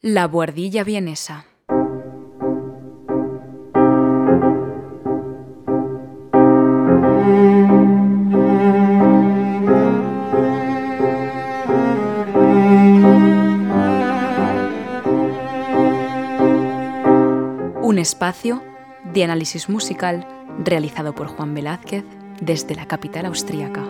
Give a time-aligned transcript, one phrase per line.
[0.00, 1.44] La buhardilla vienesa.
[17.82, 18.62] Un espacio
[19.12, 20.28] de análisis musical
[20.64, 22.04] realizado por Juan Velázquez
[22.40, 23.84] desde la capital austríaca.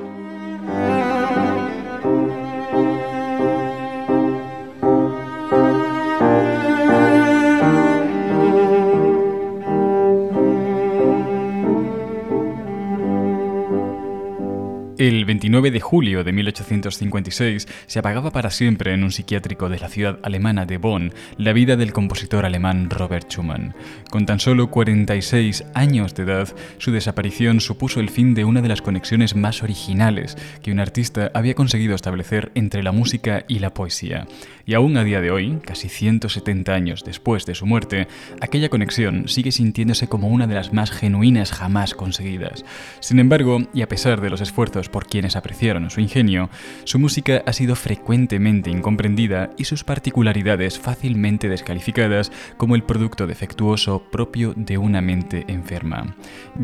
[15.38, 20.18] 29 de julio de 1856 se apagaba para siempre en un psiquiátrico de la ciudad
[20.24, 23.72] alemana de Bonn la vida del compositor alemán Robert Schumann.
[24.10, 28.68] Con tan solo 46 años de edad, su desaparición supuso el fin de una de
[28.68, 33.72] las conexiones más originales que un artista había conseguido establecer entre la música y la
[33.72, 34.26] poesía.
[34.68, 38.06] Y aún a día de hoy, casi 170 años después de su muerte,
[38.42, 42.66] aquella conexión sigue sintiéndose como una de las más genuinas jamás conseguidas.
[43.00, 46.50] Sin embargo, y a pesar de los esfuerzos por quienes apreciaron su ingenio,
[46.84, 54.02] su música ha sido frecuentemente incomprendida y sus particularidades fácilmente descalificadas como el producto defectuoso
[54.10, 56.14] propio de una mente enferma.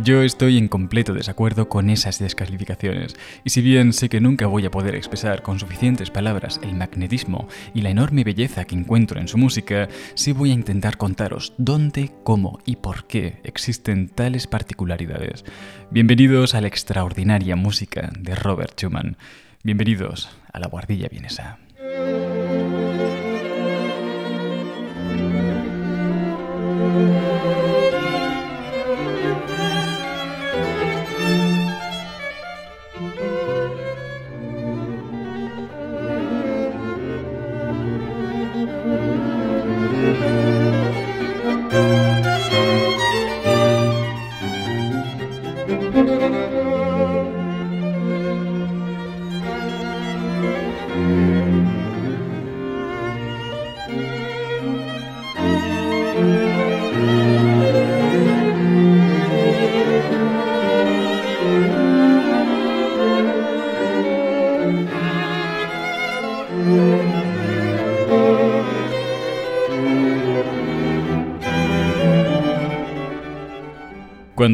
[0.02, 4.66] Yo estoy en completo desacuerdo con esas descalificaciones, y si bien sé que nunca voy
[4.66, 9.28] a poder expresar con suficientes palabras el magnetismo y la enorme belleza que encuentro en
[9.28, 15.44] su música, sí voy a intentar contaros dónde, cómo y por qué existen tales particularidades.
[15.92, 19.16] Bienvenidos a la extraordinaria música de Robert Schumann.
[19.62, 21.60] Bienvenidos a la Guardilla Vienesa.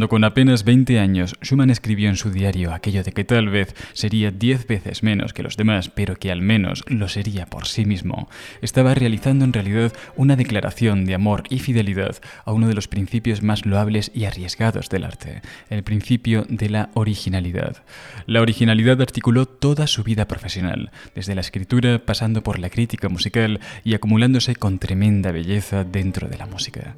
[0.00, 3.74] Cuando con apenas 20 años Schumann escribió en su diario aquello de que tal vez
[3.92, 7.84] sería 10 veces menos que los demás, pero que al menos lo sería por sí
[7.84, 8.30] mismo,
[8.62, 12.16] estaba realizando en realidad una declaración de amor y fidelidad
[12.46, 16.88] a uno de los principios más loables y arriesgados del arte, el principio de la
[16.94, 17.76] originalidad.
[18.24, 23.60] La originalidad articuló toda su vida profesional, desde la escritura pasando por la crítica musical
[23.84, 26.94] y acumulándose con tremenda belleza dentro de la música.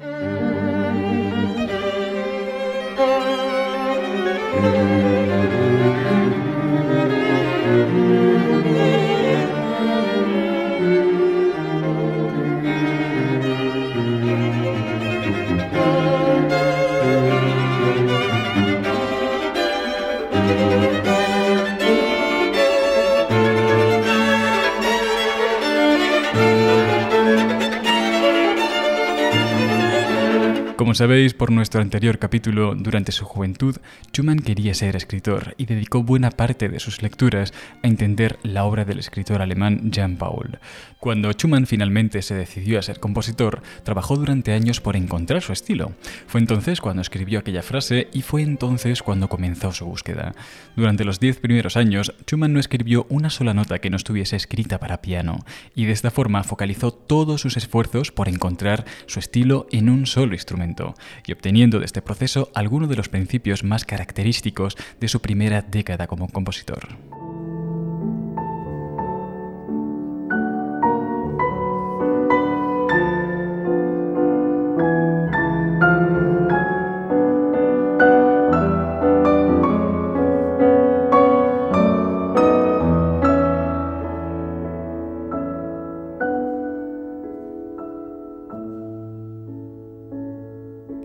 [4.55, 4.75] Thank
[8.57, 8.62] you.
[30.75, 33.77] Como sabéis por nuestro anterior capítulo, durante su juventud,
[34.11, 37.53] Schumann quería ser escritor y dedicó buena parte de sus lecturas
[37.83, 40.57] a entender la obra del escritor alemán Jean Paul.
[41.03, 45.91] Cuando Schumann finalmente se decidió a ser compositor, trabajó durante años por encontrar su estilo.
[46.27, 50.33] Fue entonces cuando escribió aquella frase y fue entonces cuando comenzó su búsqueda.
[50.77, 54.79] Durante los diez primeros años, Schumann no escribió una sola nota que no estuviese escrita
[54.79, 55.39] para piano,
[55.75, 60.35] y de esta forma focalizó todos sus esfuerzos por encontrar su estilo en un solo
[60.35, 60.93] instrumento
[61.27, 66.07] y obteniendo de este proceso algunos de los principios más característicos de su primera década
[66.07, 66.87] como compositor.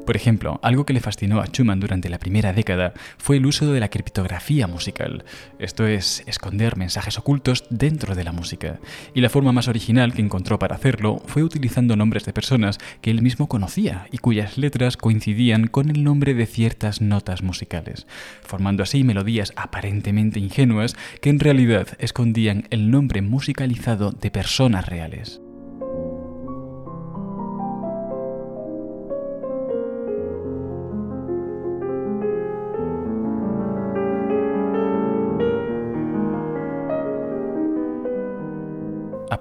[0.08, 3.70] Por ejemplo, algo que le fascinó a Schumann durante la primera década fue el uso
[3.70, 5.26] de la criptografía musical,
[5.58, 8.80] esto es, esconder mensajes ocultos dentro de la música.
[9.12, 13.10] Y la forma más original que encontró para hacerlo fue utilizando nombres de personas que
[13.10, 18.06] él mismo conocía y cuyas letras coincidían con el nombre de ciertas notas musicales,
[18.40, 25.42] formando así melodías aparentemente ingenuas que en realidad escondían el nombre musicalizado de personas reales.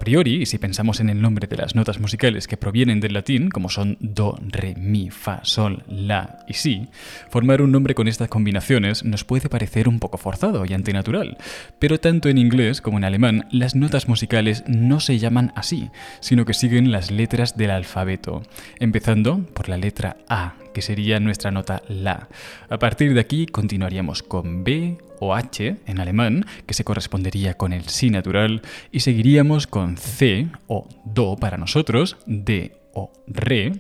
[0.07, 3.68] Priori, si pensamos en el nombre de las notas musicales que provienen del latín, como
[3.68, 6.88] son do, re, mi, fa, sol, la y si,
[7.30, 11.36] formar un nombre con estas combinaciones nos puede parecer un poco forzado y antinatural.
[11.77, 15.89] Pero tanto en inglés como en alemán, las notas musicales no se llaman así,
[16.21, 18.44] sino que siguen las letras del alfabeto,
[18.80, 22.30] empezando por la letra A, que sería nuestra nota La.
[22.69, 27.74] A partir de aquí continuaríamos con B o H en alemán, que se correspondería con
[27.74, 28.62] el Si natural,
[28.92, 33.74] y seguiríamos con C o Do para nosotros, D o Re,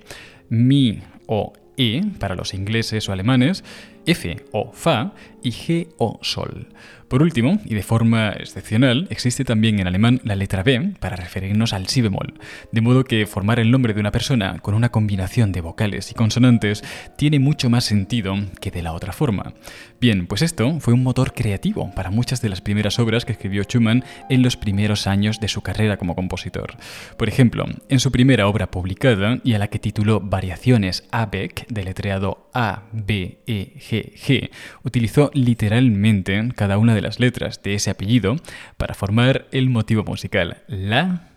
[0.49, 3.63] Mi o E para los ingleses o alemanes,
[4.05, 5.13] F o Fa
[5.47, 6.67] y G o Sol.
[7.07, 11.71] Por último, y de forma excepcional, existe también en alemán la letra B para referirnos
[11.71, 12.33] al si bemol,
[12.73, 16.15] de modo que formar el nombre de una persona con una combinación de vocales y
[16.15, 16.83] consonantes
[17.17, 19.53] tiene mucho más sentido que de la otra forma.
[20.01, 23.63] Bien, pues esto fue un motor creativo para muchas de las primeras obras que escribió
[23.63, 26.75] Schumann en los primeros años de su carrera como compositor.
[27.17, 32.49] Por ejemplo, en su primera obra publicada y a la que tituló Variaciones Abeck, deletreado
[32.53, 34.49] A, B, E, G, G,
[34.83, 38.37] utilizó literalmente cada una de las letras de ese apellido
[38.77, 41.29] para formar el motivo musical La,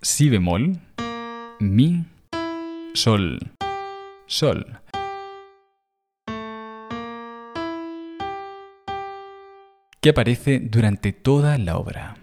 [0.00, 0.78] Si bemol,
[1.60, 2.04] Mi,
[2.94, 3.38] Sol,
[4.26, 4.80] Sol.
[10.00, 12.16] que aparece durante toda la obra.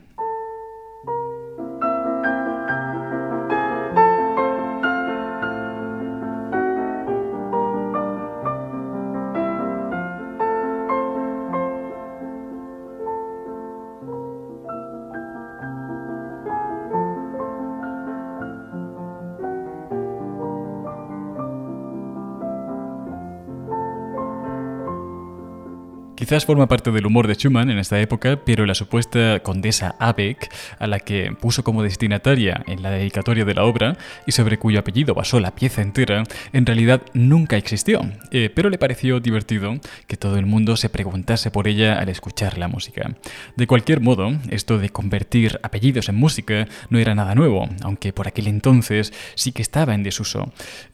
[26.24, 30.50] Quizás forma parte del humor de Schumann en esta época, pero la supuesta condesa Abeck,
[30.80, 34.80] a la que puso como destinataria en la dedicatoria de la obra y sobre cuyo
[34.80, 36.24] apellido basó la pieza entera,
[36.54, 39.76] en realidad nunca existió, eh, pero le pareció divertido
[40.08, 43.18] que todo el mundo se preguntase por ella al escuchar la música.
[43.58, 48.30] De cualquier modo, esto de convertir apellidos en música no era nada nuevo, aunque por
[48.30, 50.54] aquel entonces sí que estaba en desuso.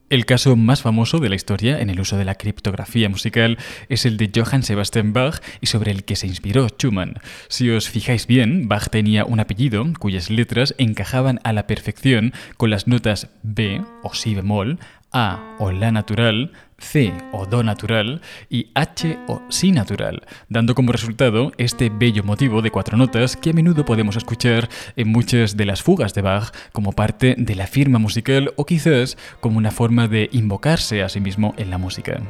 [0.09, 3.59] El caso más famoso de la historia en el uso de la criptografía musical
[3.89, 5.18] es el de Johann Sebastian Bach
[5.61, 7.15] y sobre el que se inspiró Schumann.
[7.47, 12.69] Si os fijáis bien, Bach tenía un apellido cuyas letras encajaban a la perfección con
[12.69, 14.79] las notas B o Si bemol,
[15.11, 20.91] A o La natural, C o Do natural y H o Si natural, dando como
[20.91, 25.65] resultado este bello motivo de cuatro notas que a menudo podemos escuchar en muchas de
[25.65, 30.07] las fugas de Bach como parte de la firma musical o quizás como una forma
[30.07, 32.21] de invocarse a sí mismo en la música.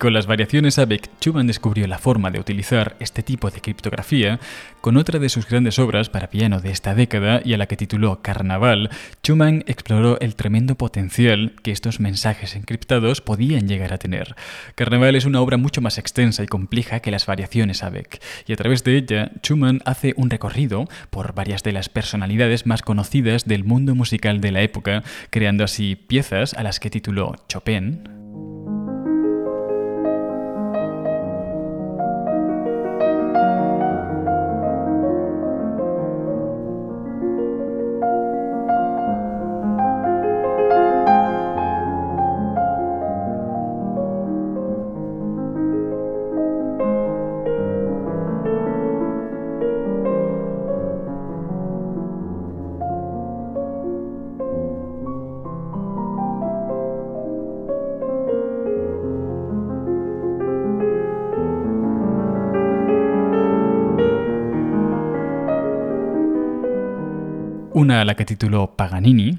[0.00, 4.40] Con las variaciones ABEC Schumann descubrió la forma de utilizar este tipo de criptografía,
[4.80, 7.76] con otra de sus grandes obras para piano de esta década y a la que
[7.76, 8.88] tituló Carnaval,
[9.22, 14.36] Schumann exploró el tremendo potencial que estos mensajes encriptados podían llegar a tener.
[14.74, 18.56] Carnaval es una obra mucho más extensa y compleja que las variaciones ABEC, y a
[18.56, 23.64] través de ella Schumann hace un recorrido por varias de las personalidades más conocidas del
[23.64, 28.19] mundo musical de la época, creando así piezas a las que tituló Chopin,
[67.80, 69.38] una la que tituló Paganini,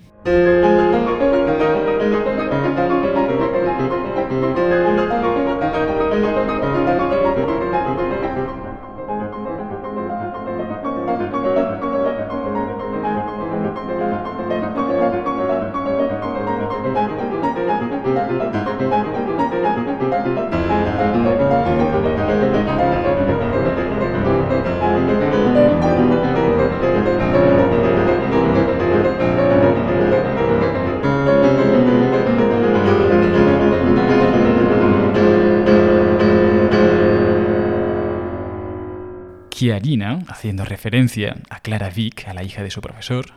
[39.71, 43.27] Chiarina, haciendo referencia a Clara Vick, a la hija de su profesor,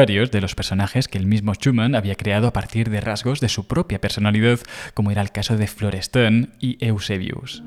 [0.00, 3.50] varios de los personajes que el mismo Schumann había creado a partir de rasgos de
[3.50, 4.58] su propia personalidad,
[4.94, 7.62] como era el caso de Florestan y Eusebius.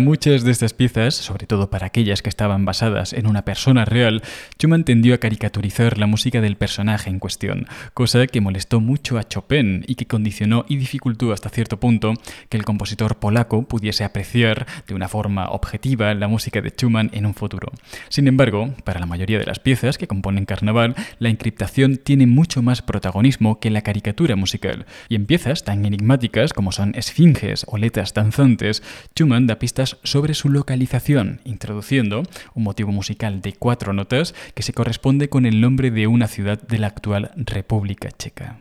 [0.00, 4.22] Muchas de estas piezas, sobre todo para aquellas que estaban basadas en una persona real,
[4.58, 9.28] Schumann tendió a caricaturizar la música del personaje en cuestión, cosa que molestó mucho a
[9.28, 12.14] Chopin y que condicionó y dificultó hasta cierto punto
[12.48, 17.26] que el compositor polaco pudiese apreciar de una forma objetiva la música de Schumann en
[17.26, 17.70] un futuro.
[18.08, 22.62] Sin embargo, para la mayoría de las piezas que componen Carnaval, la encriptación tiene mucho
[22.62, 27.76] más protagonismo que la caricatura musical, y en piezas tan enigmáticas como son esfinges o
[27.76, 28.82] letras danzantes,
[29.14, 29.58] Schumann da
[30.02, 32.22] sobre su localización, introduciendo
[32.54, 36.60] un motivo musical de cuatro notas que se corresponde con el nombre de una ciudad
[36.60, 38.58] de la actual República Checa.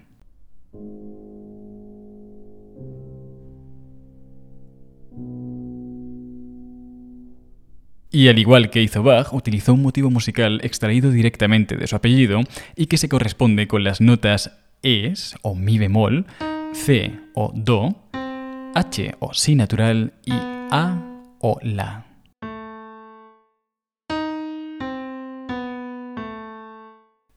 [8.12, 12.42] Y al igual que hizo Bach, utilizó un motivo musical extraído directamente de su apellido
[12.76, 16.26] y que se corresponde con las notas Es o Mi bemol,
[16.74, 17.96] C o Do,
[18.74, 21.09] H o Si natural y A
[21.40, 22.06] o La.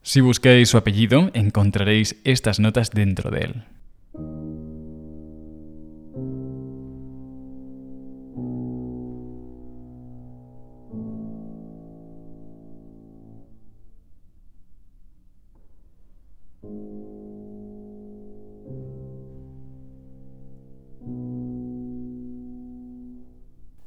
[0.02, 3.64] Si buscáis su apellido, encontraréis estas notas dentro de él.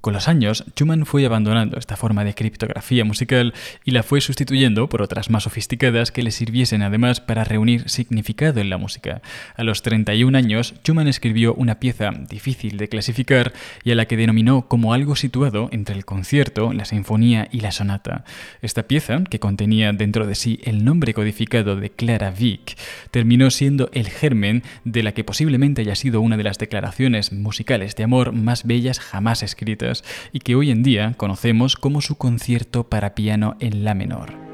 [0.06, 4.88] Con los años, Schumann fue abandonando esta forma de criptografía musical y la fue sustituyendo
[4.88, 9.24] por otras más sofisticadas que le sirviesen además para reunir significado en la música.
[9.56, 14.16] A los 31 años, Schumann escribió una pieza difícil de clasificar y a la que
[14.16, 18.26] denominó como algo situado entre el concierto, la sinfonía y la sonata.
[18.62, 22.78] Esta pieza, que contenía dentro de sí el nombre codificado de Clara Wieck,
[23.10, 27.96] terminó siendo el germen de la que posiblemente haya sido una de las declaraciones musicales
[27.96, 29.95] de amor más bellas jamás escritas
[30.32, 34.45] y que hoy en día conocemos como su concierto para piano en la menor.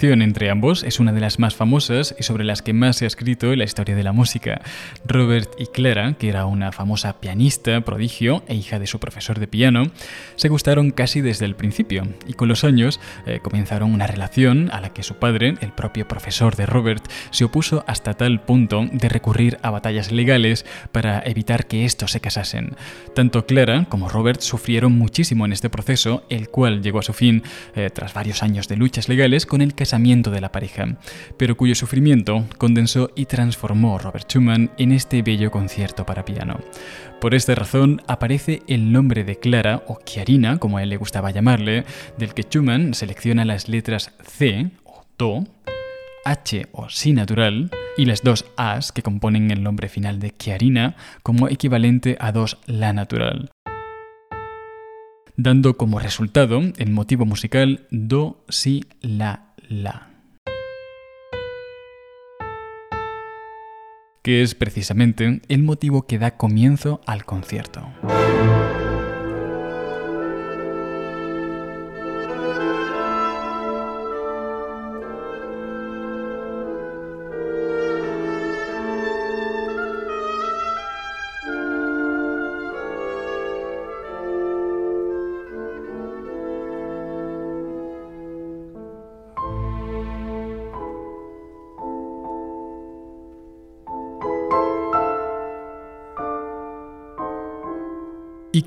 [0.00, 3.08] Entre ambos es una de las más famosas y sobre las que más se ha
[3.08, 4.60] escrito en la historia de la música.
[5.04, 9.48] Robert y Clara, que era una famosa pianista, prodigio e hija de su profesor de
[9.48, 9.90] piano,
[10.36, 14.80] se gustaron casi desde el principio y con los años eh, comenzaron una relación a
[14.80, 19.08] la que su padre, el propio profesor de Robert, se opuso hasta tal punto de
[19.08, 22.76] recurrir a batallas legales para evitar que estos se casasen.
[23.16, 27.42] Tanto Clara como Robert sufrieron muchísimo en este proceso, el cual llegó a su fin
[27.74, 30.96] eh, tras varios años de luchas legales con el de la pareja,
[31.36, 36.60] pero cuyo sufrimiento condensó y transformó Robert Schumann en este bello concierto para piano.
[37.20, 41.30] Por esta razón aparece el nombre de Clara, o Chiarina, como a él le gustaba
[41.30, 41.84] llamarle,
[42.18, 45.44] del que Schumann selecciona las letras C, o Do,
[46.24, 50.96] H o Si natural, y las dos As que componen el nombre final de Chiarina
[51.22, 53.50] como equivalente a dos La natural
[55.38, 60.08] dando como resultado el motivo musical Do, Si, La, La.
[64.22, 67.88] que es precisamente el motivo que da comienzo al concierto.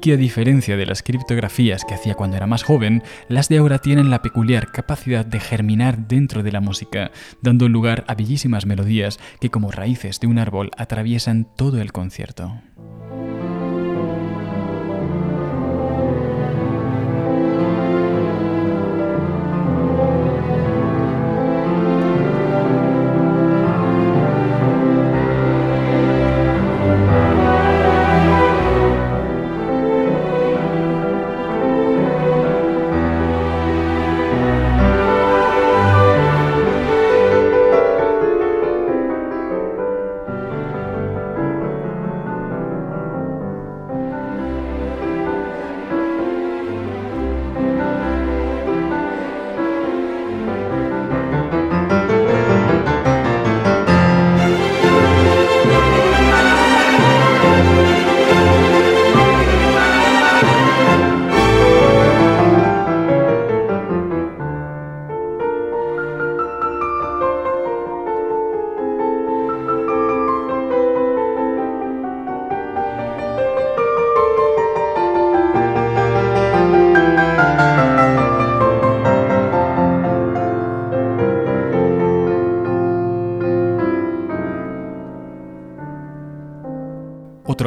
[0.02, 3.80] Que a diferencia de las criptografías que hacía cuando era más joven, las de ahora
[3.80, 7.12] tienen la peculiar capacidad de germinar dentro de la música,
[7.42, 12.62] dando lugar a bellísimas melodías que como raíces de un árbol atraviesan todo el concierto.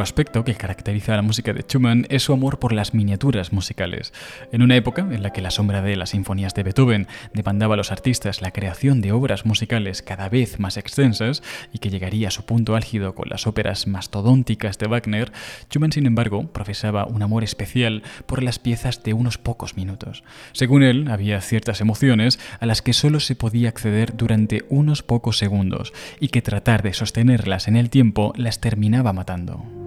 [0.02, 4.12] Aspecto que caracteriza a la música de Schumann es su amor por las miniaturas musicales.
[4.52, 7.76] En una época en la que la sombra de las sinfonías de Beethoven demandaba a
[7.76, 12.30] los artistas la creación de obras musicales cada vez más extensas y que llegaría a
[12.30, 15.33] su punto álgido con las óperas mastodónticas de Wagner,
[15.68, 20.24] Schumann, sin embargo, profesaba un amor especial por las piezas de unos pocos minutos.
[20.52, 25.38] Según él, había ciertas emociones a las que solo se podía acceder durante unos pocos
[25.38, 29.84] segundos y que tratar de sostenerlas en el tiempo las terminaba matando.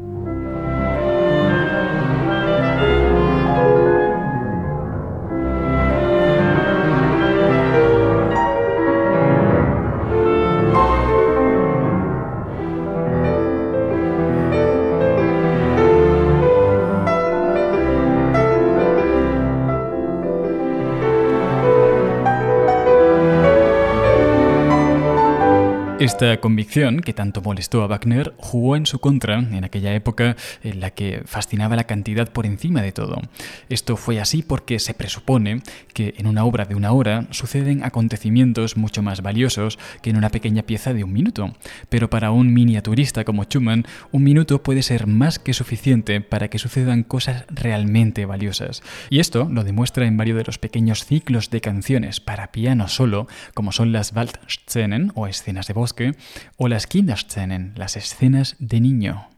[26.08, 30.80] Esta convicción, que tanto molestó a Wagner, jugó en su contra en aquella época en
[30.80, 33.20] la que fascinaba la cantidad por encima de todo.
[33.68, 35.62] Esto fue así porque se presupone
[35.94, 40.30] que en una obra de una hora suceden acontecimientos mucho más valiosos que en una
[40.30, 41.54] pequeña pieza de un minuto.
[41.90, 46.58] Pero para un miniaturista como Schumann, un minuto puede ser más que suficiente para que
[46.58, 48.82] sucedan cosas realmente valiosas.
[49.10, 53.28] Y esto lo demuestra en varios de los pequeños ciclos de canciones para piano solo,
[53.54, 55.74] como son las Waldszenen o escenas de
[56.56, 59.30] o las Kinderszenen, las escenas de niño.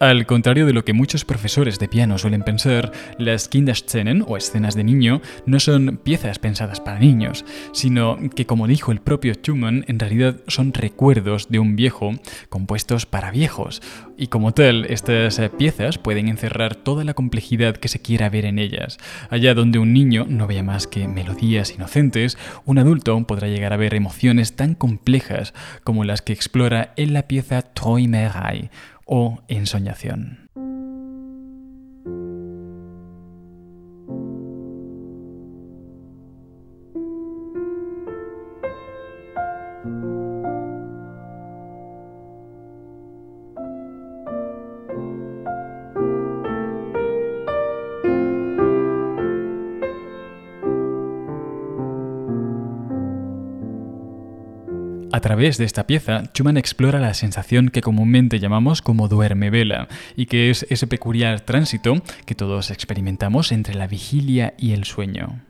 [0.00, 4.76] Al contrario de lo que muchos profesores de piano suelen pensar, las Kinderszenen o escenas
[4.76, 9.84] de niño no son piezas pensadas para niños, sino que como dijo el propio Schumann,
[9.88, 12.12] en realidad son recuerdos de un viejo
[12.48, 13.82] compuestos para viejos,
[14.16, 18.60] y como tal, estas piezas pueden encerrar toda la complejidad que se quiera ver en
[18.60, 18.98] ellas.
[19.30, 23.76] Allá donde un niño no vea más que melodías inocentes, un adulto podrá llegar a
[23.76, 28.70] ver emociones tan complejas como las que explora en la pieza Träumerei,
[29.08, 30.47] o ensoñación.
[55.28, 59.86] Través de esta pieza, Schumann explora la sensación que comúnmente llamamos como duerme vela,
[60.16, 65.47] y que es ese peculiar tránsito que todos experimentamos entre la vigilia y el sueño.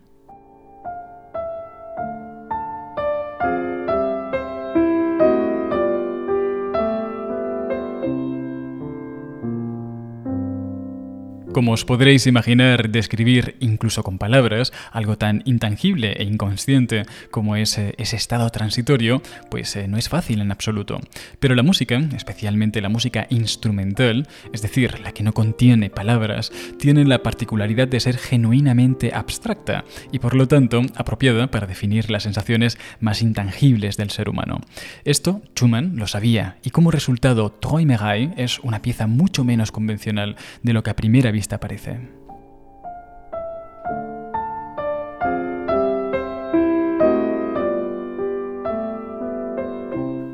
[11.53, 17.79] Como os podréis imaginar, describir incluso con palabras algo tan intangible e inconsciente como es
[17.79, 21.01] ese estado transitorio, pues eh, no es fácil en absoluto.
[21.41, 27.07] Pero la música, especialmente la música instrumental, es decir, la que no contiene palabras, tiene
[27.07, 32.79] la particularidad de ser genuinamente abstracta y por lo tanto apropiada para definir las sensaciones
[33.01, 34.61] más intangibles del ser humano.
[35.05, 40.73] Esto Schumann lo sabía y como resultado Träumerei es una pieza mucho menos convencional de
[40.75, 41.99] lo que a primera vista aparece.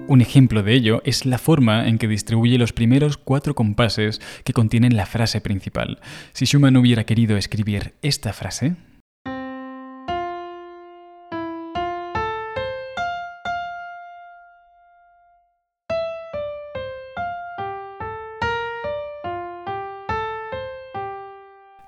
[0.07, 4.53] Un ejemplo de ello es la forma en que distribuye los primeros cuatro compases que
[4.53, 5.99] contienen la frase principal.
[6.33, 8.77] Si Schumann hubiera querido escribir esta frase,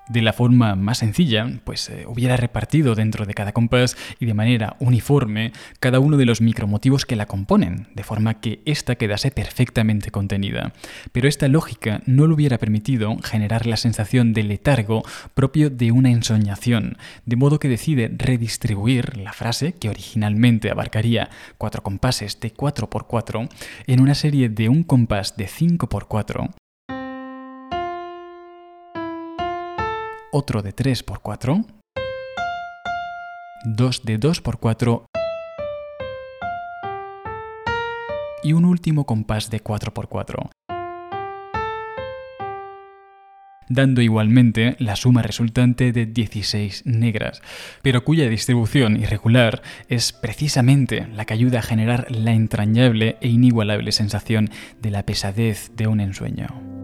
[0.09, 4.33] de la forma más sencilla, pues eh, hubiera repartido dentro de cada compás y de
[4.33, 9.31] manera uniforme cada uno de los micromotivos que la componen, de forma que ésta quedase
[9.31, 10.73] perfectamente contenida.
[11.11, 16.11] Pero esta lógica no le hubiera permitido generar la sensación de letargo propio de una
[16.11, 23.49] ensoñación, de modo que decide redistribuir la frase, que originalmente abarcaría cuatro compases de 4x4,
[23.87, 26.53] en una serie de un compás de 5x4,
[30.37, 31.65] otro de 3x4,
[33.65, 35.05] dos de 2x4
[38.43, 40.51] y un último compás de 4x4,
[43.67, 47.41] dando igualmente la suma resultante de 16 negras,
[47.81, 53.91] pero cuya distribución irregular es precisamente la que ayuda a generar la entrañable e inigualable
[53.91, 56.76] sensación de la pesadez de un ensueño.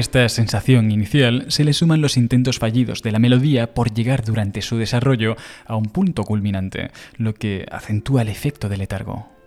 [0.00, 4.62] Esta sensación inicial se le suman los intentos fallidos de la melodía por llegar durante
[4.62, 5.36] su desarrollo
[5.66, 9.39] a un punto culminante, lo que acentúa el efecto del letargo.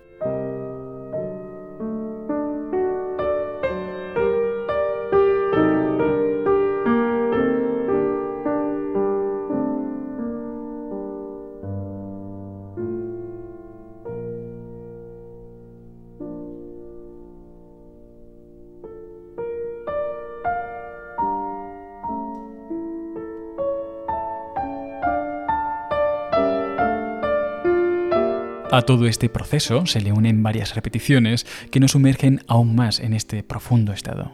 [28.74, 33.14] A todo este proceso se le unen varias repeticiones que nos sumergen aún más en
[33.14, 34.32] este profundo estado.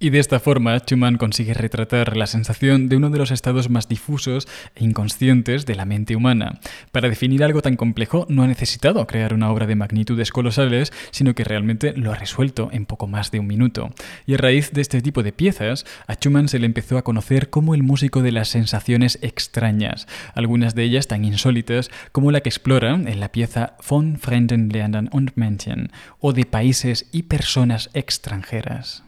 [0.00, 3.88] Y de esta forma, Schumann consigue retratar la sensación de uno de los estados más
[3.88, 6.60] difusos e inconscientes de la mente humana.
[6.92, 11.34] Para definir algo tan complejo no ha necesitado crear una obra de magnitudes colosales, sino
[11.34, 13.90] que realmente lo ha resuelto en poco más de un minuto.
[14.24, 17.50] Y a raíz de este tipo de piezas, a Schumann se le empezó a conocer
[17.50, 22.50] como el músico de las sensaciones extrañas, algunas de ellas tan insólitas como la que
[22.50, 29.07] explora en la pieza Von Fremden Ländern und Menschen, o de países y personas extranjeras.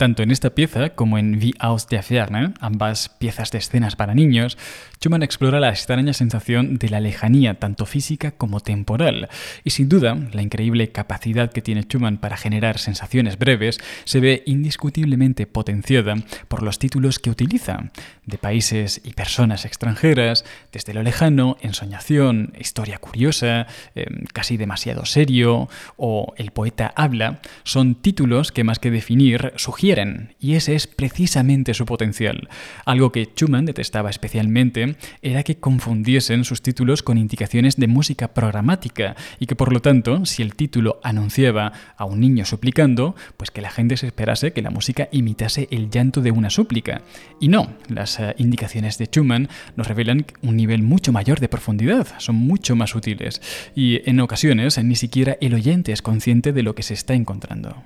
[0.00, 4.14] Tanto en esta pieza como en Wie aus der Ferne, ambas piezas de escenas para
[4.14, 4.56] niños,
[5.02, 9.30] Schumann explora la extraña sensación de la lejanía, tanto física como temporal.
[9.64, 14.42] Y sin duda, la increíble capacidad que tiene Schumann para generar sensaciones breves se ve
[14.44, 16.16] indiscutiblemente potenciada
[16.48, 17.90] por los títulos que utiliza,
[18.26, 25.70] de países y personas extranjeras, desde lo lejano, ensoñación, historia curiosa, em, casi demasiado serio,
[25.96, 31.72] o el poeta habla, son títulos que más que definir sugieren y ese es precisamente
[31.72, 32.50] su potencial.
[32.84, 34.89] Algo que Schumann detestaba especialmente
[35.22, 40.24] era que confundiesen sus títulos con indicaciones de música programática y que por lo tanto,
[40.26, 44.62] si el título anunciaba a un niño suplicando, pues que la gente se esperase que
[44.62, 47.02] la música imitase el llanto de una súplica.
[47.40, 52.08] Y no, las eh, indicaciones de Schumann nos revelan un nivel mucho mayor de profundidad,
[52.18, 53.40] son mucho más útiles
[53.74, 57.82] y en ocasiones ni siquiera el oyente es consciente de lo que se está encontrando.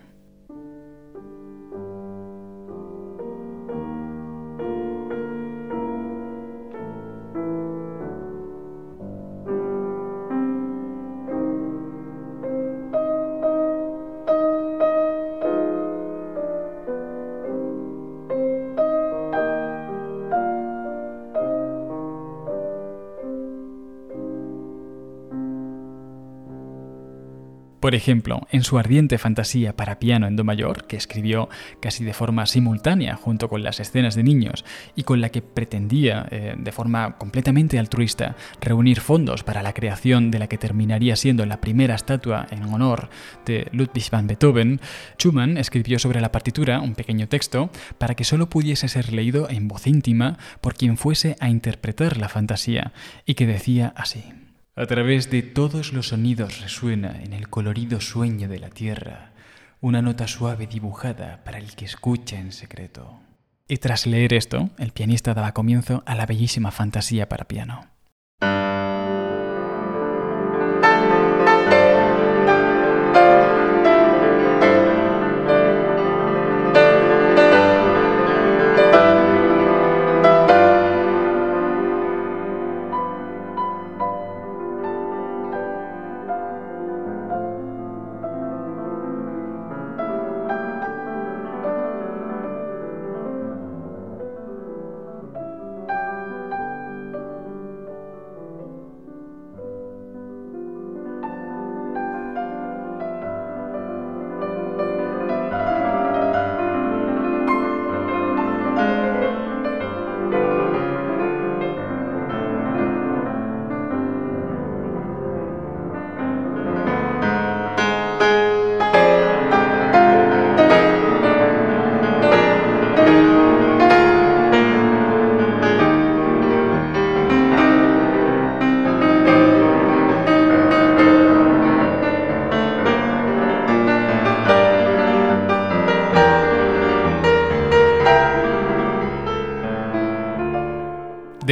[27.85, 32.15] Por ejemplo, en su ardiente fantasía para piano en do mayor, que escribió casi de
[32.15, 34.65] forma simultánea junto con las escenas de niños
[34.97, 40.31] y con la que pretendía, eh, de forma completamente altruista, reunir fondos para la creación
[40.31, 43.11] de la que terminaría siendo la primera estatua en honor
[43.45, 44.81] de Ludwig van Beethoven,
[45.19, 47.69] Schumann escribió sobre la partitura un pequeño texto
[47.99, 52.31] para que solo pudiese ser leído en voz íntima por quien fuese a interpretar la
[52.31, 52.95] fantasía,
[53.27, 54.25] y que decía así.
[54.77, 59.31] A través de todos los sonidos resuena en el colorido sueño de la tierra
[59.81, 63.21] una nota suave dibujada para el que escucha en secreto.
[63.69, 67.94] Y tras leer esto, el pianista daba comienzo a la bellísima fantasía para piano.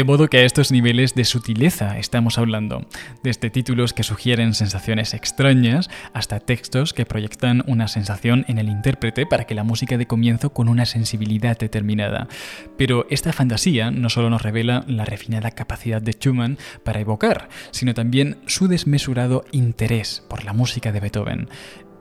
[0.02, 2.84] De modo que a estos niveles de sutileza estamos hablando,
[3.22, 9.26] desde títulos que sugieren sensaciones extrañas hasta textos que proyectan una sensación en el intérprete
[9.26, 12.26] para que la música dé comienzo con una sensibilidad determinada.
[12.76, 17.94] Pero esta fantasía no solo nos revela la refinada capacidad de Schumann para evocar, sino
[17.94, 21.48] también su desmesurado interés por la música de Beethoven.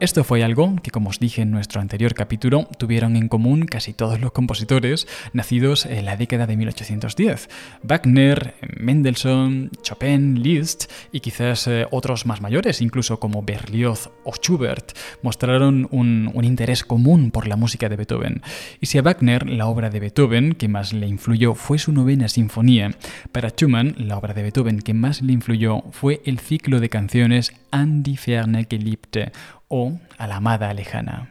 [0.01, 3.93] Esto fue algo que, como os dije en nuestro anterior capítulo, tuvieron en común casi
[3.93, 7.47] todos los compositores nacidos en la década de 1810.
[7.83, 14.97] Wagner, Mendelssohn, Chopin, Liszt y quizás eh, otros más mayores, incluso como Berlioz o Schubert,
[15.21, 18.41] mostraron un, un interés común por la música de Beethoven.
[18.79, 22.27] Y si a Wagner la obra de Beethoven que más le influyó fue su novena
[22.27, 22.95] sinfonía,
[23.31, 27.53] para Schumann la obra de Beethoven que más le influyó fue el ciclo de canciones
[27.69, 29.31] An die ferne Geliebte
[29.71, 31.29] o a la amada lejana.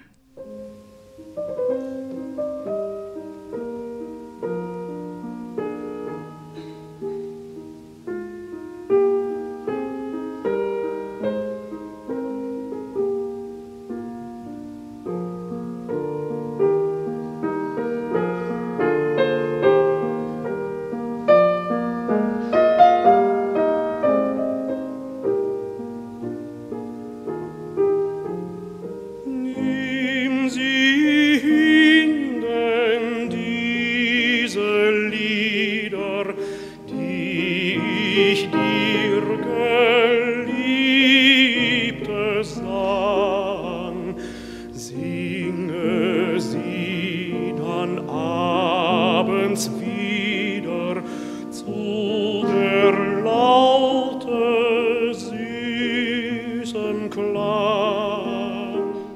[38.21, 39.23] dich dir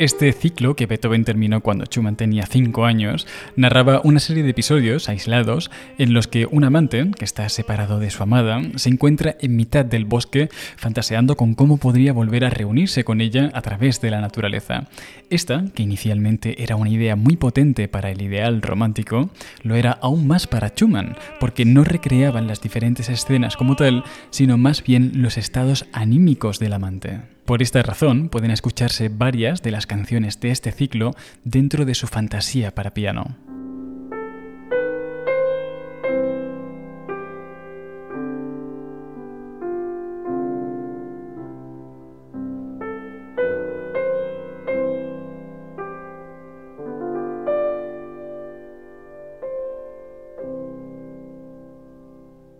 [0.05, 3.27] Este ciclo, que Beethoven terminó cuando Schumann tenía 5 años,
[3.57, 8.11] narraba una serie de episodios aislados en los que un amante, que está separado de
[8.11, 13.03] su amada, se encuentra en mitad del bosque fantaseando con cómo podría volver a reunirse
[13.03, 14.89] con ella a través de la naturaleza.
[15.31, 19.31] Esta, que inicialmente era una idea muy potente para el ideal romántico,
[19.63, 24.59] lo era aún más para Schumann, porque no recreaban las diferentes escenas como tal, sino
[24.59, 27.21] más bien los estados anímicos del amante.
[27.45, 31.11] Por esta razón pueden escucharse varias de las canciones de este ciclo
[31.45, 33.37] dentro de su fantasía para piano.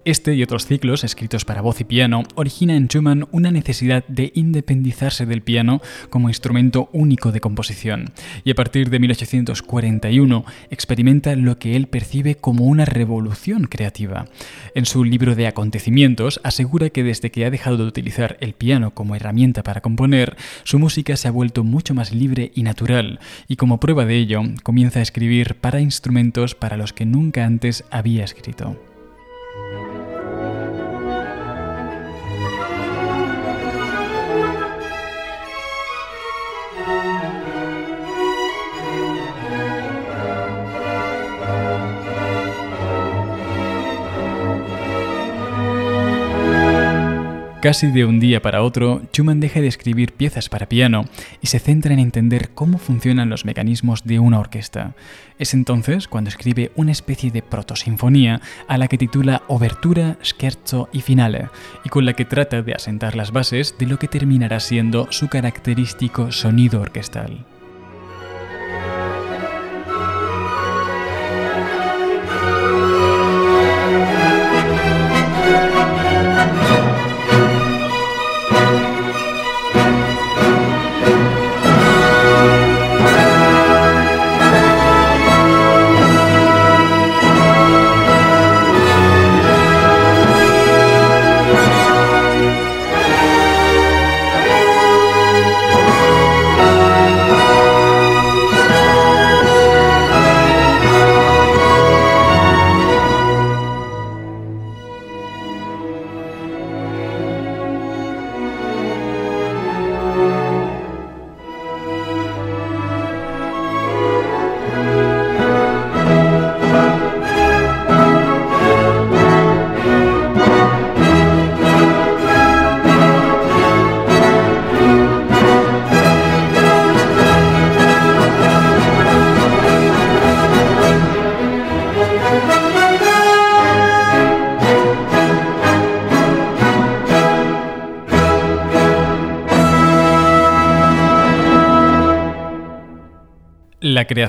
[0.07, 4.33] Este y otros ciclos escritos para voz y piano origina en Schumann una necesidad de
[4.35, 5.81] independizarse del piano
[6.11, 8.13] como instrumento único de composición,
[8.45, 14.27] y a partir de 1841 experimenta lo que él percibe como una revolución creativa.
[14.75, 18.91] En su libro de acontecimientos asegura que desde que ha dejado de utilizar el piano
[18.91, 23.57] como herramienta para componer, su música se ha vuelto mucho más libre y natural, y
[23.57, 28.23] como prueba de ello comienza a escribir para instrumentos para los que nunca antes había
[28.25, 28.94] escrito.
[47.65, 51.07] Casi de un día para otro, Schumann deja de escribir piezas para piano
[51.41, 54.95] y se centra en entender cómo funcionan los mecanismos de una orquesta.
[55.39, 61.01] Es entonces cuando escribe una especie de protosinfonía a la que titula Obertura, Scherzo y
[61.01, 61.49] Finale,
[61.87, 65.29] y con la que trata de asentar las bases de lo que terminará siendo su
[65.29, 67.47] característico sonido orquestal.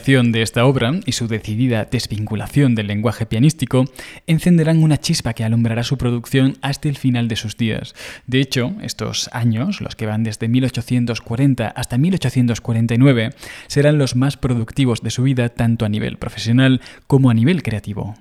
[0.06, 3.86] De esta obra y su decidida desvinculación del lenguaje pianístico
[4.28, 7.95] encenderán una chispa que alumbrará su producción hasta el final de sus días.
[8.28, 13.32] De hecho, estos años, los que van desde 1840 hasta 1849,
[13.66, 18.16] serán los más productivos de su vida tanto a nivel profesional como a nivel creativo.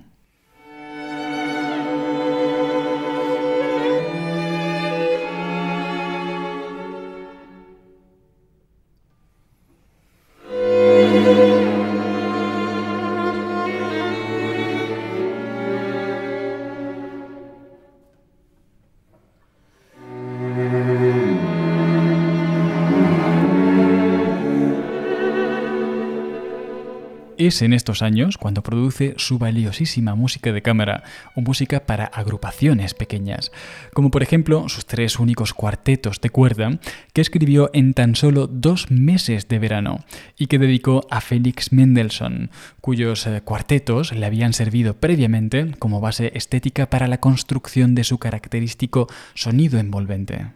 [27.45, 31.03] Es en estos años cuando produce su valiosísima música de cámara
[31.35, 33.51] o música para agrupaciones pequeñas,
[33.93, 36.79] como por ejemplo sus tres únicos cuartetos de cuerda
[37.13, 40.03] que escribió en tan solo dos meses de verano
[40.39, 42.49] y que dedicó a Felix Mendelssohn,
[42.81, 48.17] cuyos eh, cuartetos le habían servido previamente como base estética para la construcción de su
[48.17, 50.47] característico sonido envolvente.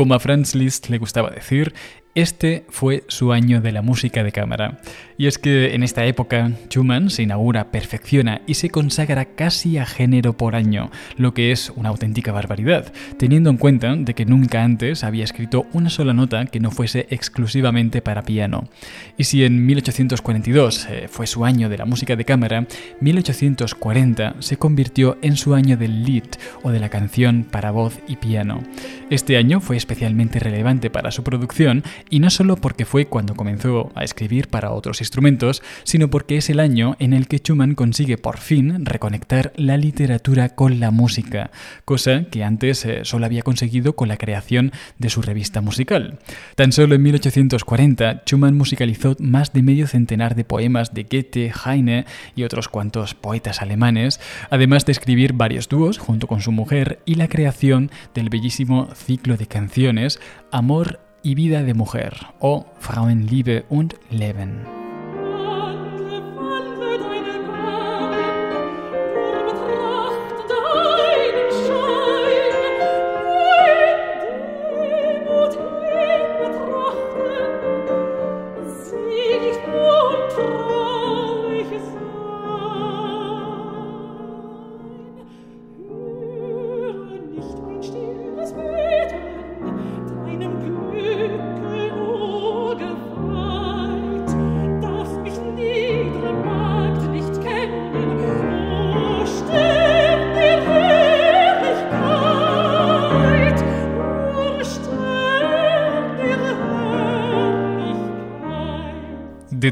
[0.00, 1.74] Como a Franz Liszt le gustaba decir,
[2.14, 4.80] este fue su año de la música de cámara.
[5.18, 9.86] Y es que en esta época Schumann se inaugura, perfecciona y se consagra casi a
[9.86, 14.62] género por año, lo que es una auténtica barbaridad, teniendo en cuenta de que nunca
[14.62, 18.68] antes había escrito una sola nota que no fuese exclusivamente para piano.
[19.16, 22.66] Y si en 1842 eh, fue su año de la música de cámara,
[23.00, 26.24] 1840 se convirtió en su año del Lied
[26.62, 28.62] o de la canción para voz y piano.
[29.08, 33.90] Este año fue especialmente relevante para su producción y no solo porque fue cuando comenzó
[33.94, 38.18] a escribir para otros instrumentos, sino porque es el año en el que Schumann consigue
[38.18, 41.50] por fin reconectar la literatura con la música,
[41.84, 46.18] cosa que antes eh, solo había conseguido con la creación de su revista musical.
[46.56, 52.06] Tan solo en 1840, Schumann musicalizó más de medio centenar de poemas de Goethe, Heine
[52.34, 54.20] y otros cuantos poetas alemanes,
[54.50, 59.36] además de escribir varios dúos junto con su mujer y la creación del bellísimo ciclo
[59.36, 60.18] de canciones
[60.50, 64.79] Amor y Vida de Mujer o Frauenliebe und Leben.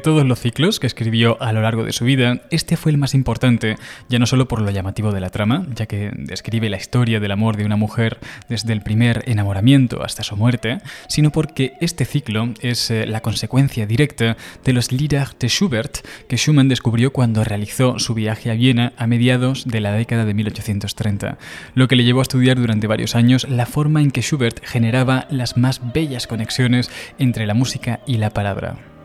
[0.08, 3.12] Todos los ciclos que escribió a lo largo de su vida, este fue el más
[3.12, 3.76] importante,
[4.08, 7.30] ya no solo por lo llamativo de la trama, ya que describe la historia del
[7.30, 8.16] amor de una mujer
[8.48, 10.78] desde el primer enamoramiento hasta su muerte,
[11.08, 16.38] sino porque este ciclo es eh, la consecuencia directa de los Lieder de Schubert que
[16.38, 21.36] Schumann descubrió cuando realizó su viaje a Viena a mediados de la década de 1830,
[21.74, 25.26] lo que le llevó a estudiar durante varios años la forma en que Schubert generaba
[25.28, 28.97] las más bellas conexiones entre la música y la palabra.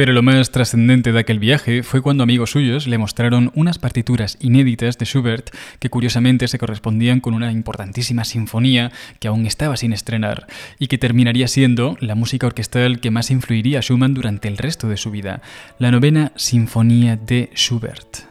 [0.00, 4.38] Pero lo más trascendente de aquel viaje fue cuando amigos suyos le mostraron unas partituras
[4.40, 9.92] inéditas de Schubert que curiosamente se correspondían con una importantísima sinfonía que aún estaba sin
[9.92, 10.46] estrenar
[10.78, 14.88] y que terminaría siendo la música orquestal que más influiría a Schumann durante el resto
[14.88, 15.42] de su vida,
[15.78, 18.29] la novena Sinfonía de Schubert.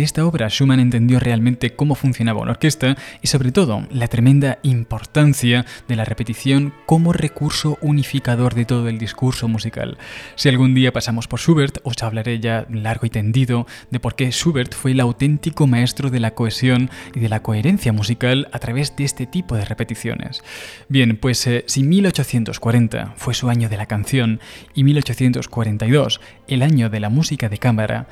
[0.00, 4.58] De esta obra Schumann entendió realmente cómo funcionaba una orquesta y sobre todo la tremenda
[4.62, 9.98] importancia de la repetición como recurso unificador de todo el discurso musical.
[10.36, 14.30] Si algún día pasamos por Schubert, os hablaré ya largo y tendido de por qué
[14.30, 18.96] Schubert fue el auténtico maestro de la cohesión y de la coherencia musical a través
[18.96, 20.42] de este tipo de repeticiones.
[20.88, 24.40] Bien, pues eh, si 1840 fue su año de la canción
[24.74, 28.08] y 1842 el año de la música de cámara,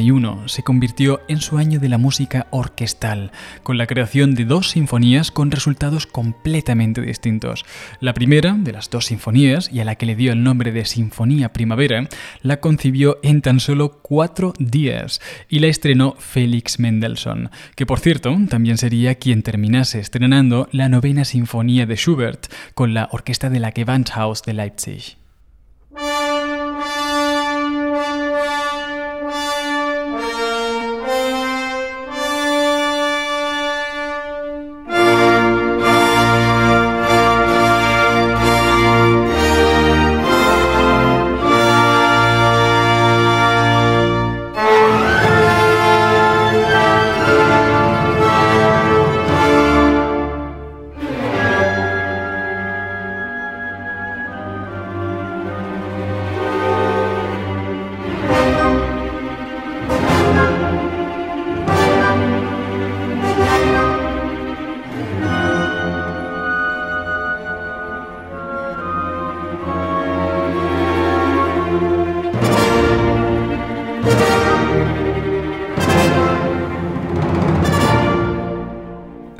[0.00, 3.32] 1840 se convirtió en su año de la música orquestal,
[3.62, 7.64] con la creación de dos sinfonías con resultados completamente distintos.
[8.00, 10.84] La primera de las dos sinfonías, y a la que le dio el nombre de
[10.84, 12.08] Sinfonía Primavera,
[12.42, 18.36] la concibió en tan solo cuatro días y la estrenó Félix Mendelssohn, que por cierto
[18.48, 23.72] también sería quien terminase estrenando la novena sinfonía de Schubert con la orquesta de la
[23.72, 25.27] Gewandhaus de Leipzig.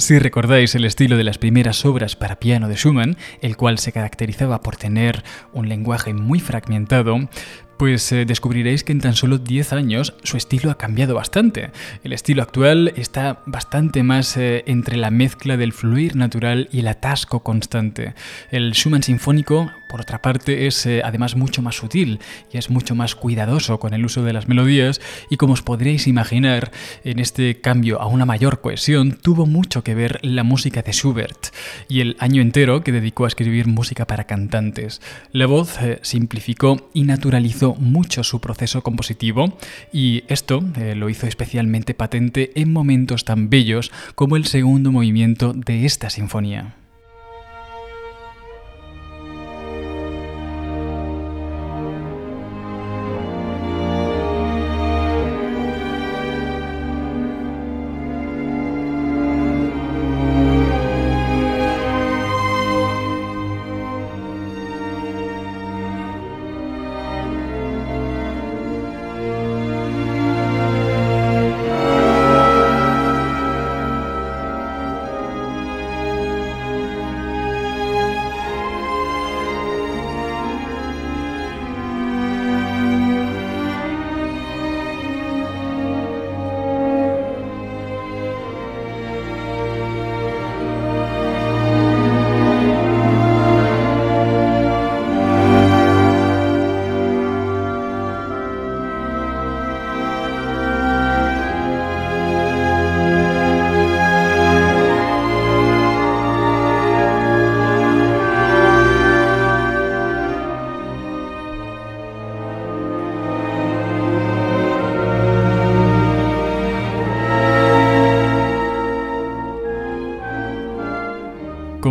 [0.09, 3.93] Si recordáis el estilo de las primeras obras para piano de Schumann, el cual se
[3.93, 7.29] caracterizaba por tener un lenguaje muy fragmentado,
[7.77, 11.73] pues eh, descubriréis que en tan solo 10 años su estilo ha cambiado bastante.
[12.05, 16.89] El estilo actual está bastante más eh, entre la mezcla del fluir natural y el
[16.89, 18.15] atasco constante.
[18.51, 22.21] El Schumann sinfónico, por otra parte, es eh, además mucho más sutil
[22.53, 26.07] y es mucho más cuidadoso con el uso de las melodías y como os podréis
[26.07, 26.71] imaginar,
[27.05, 31.49] en este cambio a una mayor cohesión tuvo mucho que ver la música de Schubert
[31.89, 35.01] y el año entero que dedicó a escribir música para cantantes.
[35.33, 39.59] La voz simplificó y naturalizó mucho su proceso compositivo
[39.93, 45.53] y esto eh, lo hizo especialmente patente en momentos tan bellos como el segundo movimiento
[45.53, 46.75] de esta sinfonía.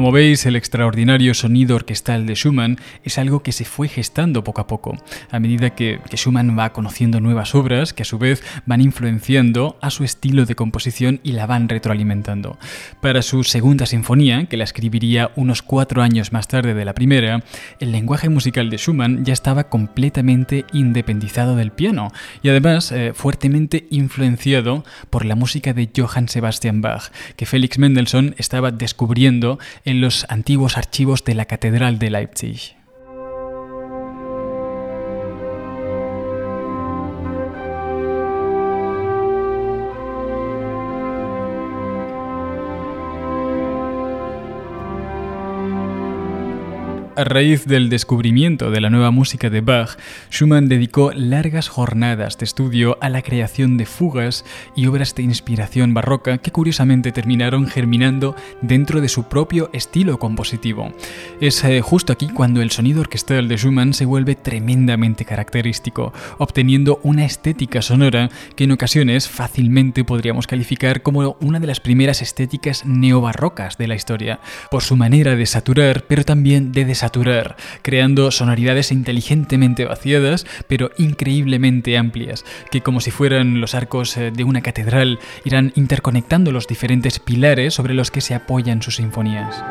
[0.08, 4.62] Como veis, el extraordinario sonido orquestal de Schumann es algo que se fue gestando poco
[4.62, 4.96] a poco,
[5.32, 9.90] a medida que, Schumann va conociendo nuevas obras que a su vez van influenciando a
[9.90, 12.58] su estilo de composición y la van retroalimentando.
[13.02, 17.44] Para su segunda sinfonía, que la escribiría unos cuatro años más tarde de la primera,
[17.82, 23.88] el lenguaje musical de Schumann ya estaba completamente independizado del piano y además eh, fuertemente
[23.90, 30.26] influenciado por la música de Johann Sebastian Bach, que Felix Mendelssohn estaba descubriendo en los
[30.30, 32.78] antiguos archivos de la Catedral de Leipzig.
[47.18, 49.98] A raíz del descubrimiento de la nueva música de Bach,
[50.30, 54.46] Schumann dedicó largas jornadas de estudio a la creación de fugas
[54.76, 60.94] y obras de inspiración barroca que curiosamente terminaron germinando dentro de su propio estilo compositivo.
[61.42, 67.00] Es eh, justo aquí cuando el sonido orquestal de Schumann se vuelve tremendamente característico, obteniendo
[67.02, 72.86] una estética sonora que en ocasiones fácilmente podríamos calificar como una de las primeras estéticas
[72.86, 74.40] neobarrocas de la historia,
[74.70, 76.86] por su manera de saturar pero también de
[77.82, 84.44] creando sonoridades inteligentemente vaciadas, pero increíblemente amplias, que como si fueran los arcos eh, de
[84.44, 89.64] una catedral, irán interconectando los diferentes pilares sobre los que se apoyan sus sinfonías.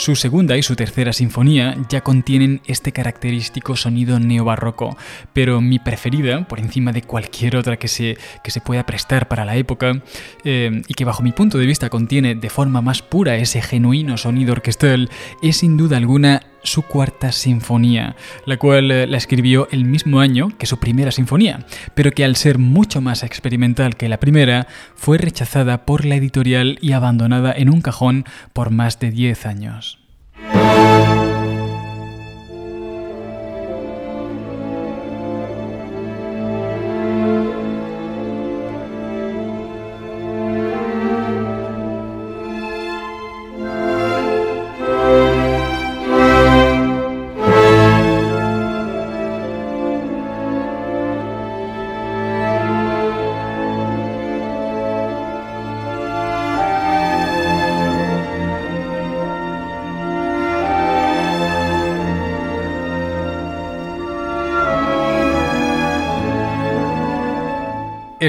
[0.00, 4.96] Su segunda y su tercera sinfonía ya contienen este característico sonido neobarroco,
[5.34, 9.44] pero mi preferida, por encima de cualquier otra que se, que se pueda prestar para
[9.44, 10.02] la época,
[10.42, 14.16] eh, y que bajo mi punto de vista contiene de forma más pura ese genuino
[14.16, 15.10] sonido orquestal,
[15.42, 20.50] es sin duda alguna su cuarta sinfonía, la cual eh, la escribió el mismo año
[20.58, 25.18] que su primera sinfonía, pero que al ser mucho más experimental que la primera, fue
[25.18, 29.98] rechazada por la editorial y abandonada en un cajón por más de 10 años.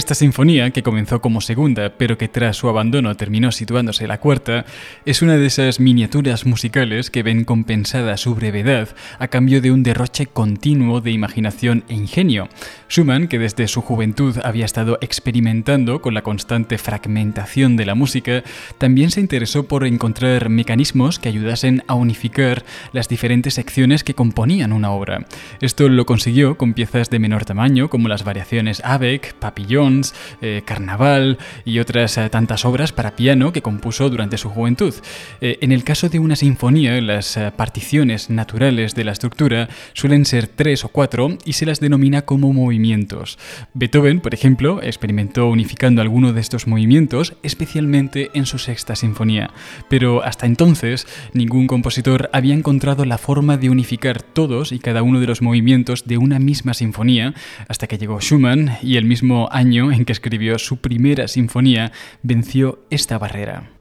[0.01, 4.65] Esta sinfonía, que comenzó como segunda, pero que tras su abandono terminó situándose la cuarta,
[5.05, 8.89] es una de esas miniaturas musicales que ven compensada su brevedad
[9.19, 12.49] a cambio de un derroche continuo de imaginación e ingenio.
[12.89, 18.41] Schumann, que desde su juventud había estado experimentando con la constante fragmentación de la música,
[18.79, 24.73] también se interesó por encontrar mecanismos que ayudasen a unificar las diferentes secciones que componían
[24.73, 25.27] una obra.
[25.61, 29.90] Esto lo consiguió con piezas de menor tamaño como las variaciones Avec, Papillon,
[30.41, 34.93] eh, Carnaval y otras eh, tantas obras para piano que compuso durante su juventud.
[35.41, 40.47] Eh, en el caso de una sinfonía, las particiones naturales de la estructura suelen ser
[40.47, 43.37] tres o cuatro y se las denomina como movimientos.
[43.73, 49.51] Beethoven, por ejemplo, experimentó unificando alguno de estos movimientos, especialmente en su sexta sinfonía,
[49.89, 55.19] pero hasta entonces ningún compositor había encontrado la forma de unificar todos y cada uno
[55.19, 57.33] de los movimientos de una misma sinfonía,
[57.67, 61.91] hasta que llegó Schumann y el mismo año en que escribió su primera sinfonía
[62.23, 63.71] venció esta barrera.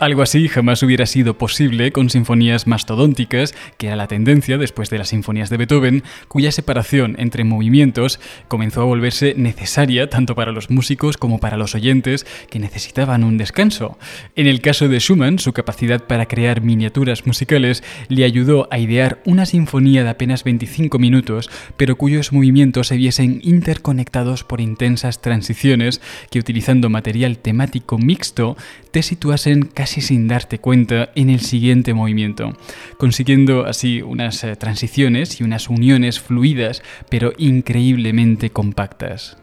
[0.00, 4.96] Algo así jamás hubiera sido posible con sinfonías mastodónticas, que era la tendencia después de
[4.96, 10.70] las sinfonías de Beethoven, cuya separación entre movimientos comenzó a volverse necesaria tanto para los
[10.70, 13.98] músicos como para los oyentes que necesitaban un descanso.
[14.36, 19.20] En el caso de Schumann, su capacidad para crear miniaturas musicales le ayudó a idear
[19.26, 26.00] una sinfonía de apenas 25 minutos, pero cuyos movimientos se viesen interconectados por intensas transiciones
[26.30, 28.56] que utilizando material temático mixto
[28.92, 32.56] te situasen casi sin darte cuenta en el siguiente movimiento,
[32.98, 39.36] consiguiendo así unas eh, transiciones y unas uniones fluidas pero increíblemente compactas.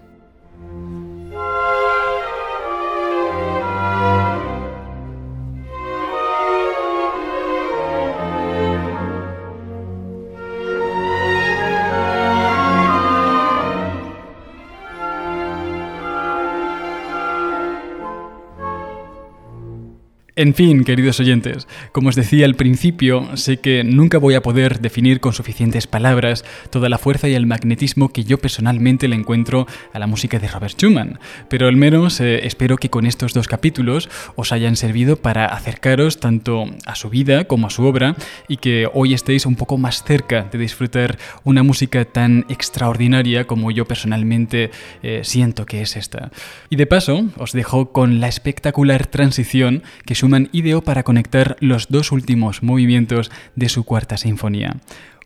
[20.38, 24.81] En fin, queridos oyentes, como os decía al principio, sé que nunca voy a poder
[24.81, 29.65] definir con suficientes palabras toda la fuerza y el magnetismo que yo personalmente le encuentro
[29.93, 31.17] a la música de Robert Schumann,
[31.49, 36.19] pero al menos eh, espero que con estos dos capítulos os hayan servido para acercaros
[36.19, 38.15] tanto a su vida como a su obra
[38.47, 43.71] y que hoy estéis un poco más cerca de disfrutar una música tan extraordinaria como
[43.71, 44.69] yo personalmente
[45.01, 46.29] eh, siento que es esta.
[46.69, 51.55] Y de paso, os dejo con la espectacular transición que su Schumann ideó para conectar
[51.61, 54.75] los dos últimos movimientos de su cuarta sinfonía.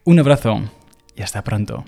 [0.03, 0.61] Un abrazo
[1.15, 1.85] y hasta pronto.